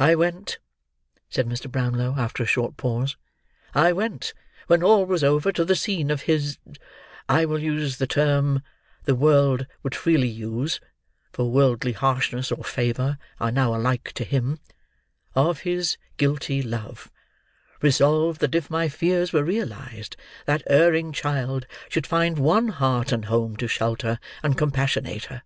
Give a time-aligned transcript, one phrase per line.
[0.00, 0.58] "I went,"
[1.28, 1.70] said Mr.
[1.70, 3.16] Brownlow, after a short pause,
[3.72, 4.34] "I went,
[4.66, 8.62] when all was over, to the scene of his—I will use the term
[9.04, 10.80] the world would freely use,
[11.32, 17.08] for worldly harshness or favour are now alike to him—of his guilty love,
[17.80, 20.16] resolved that if my fears were realised
[20.46, 25.44] that erring child should find one heart and home to shelter and compassionate her.